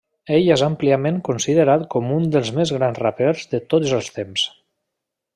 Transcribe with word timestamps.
Ell 0.35 0.47
és 0.53 0.61
àmpliament 0.67 1.17
considerat 1.27 1.83
com 1.95 2.09
un 2.15 2.25
dels 2.35 2.49
més 2.59 2.71
grans 2.77 2.99
rapers 3.03 3.43
de 3.55 3.61
tots 3.75 3.93
els 3.99 4.09
temps. 4.21 4.47